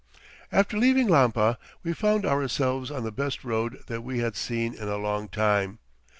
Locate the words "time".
5.27-5.77